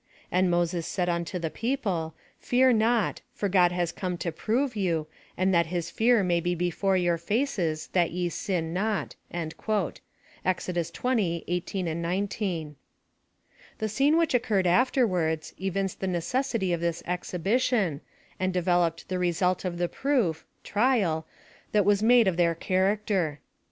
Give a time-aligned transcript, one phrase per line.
[0.31, 5.05] And Moses said unto the people, Fear not, for God has come to prove you,
[5.37, 9.15] and that his fear may be before your faces that ye sin not.''—
[10.43, 10.65] Ex.
[10.91, 12.75] 20; 18, 19.
[13.77, 18.01] The scene which occurred aAerwards, evinced the necessity ol this exhibition,
[18.39, 21.27] and developed the result of the proof, [trial]
[21.73, 23.39] that was made of their character.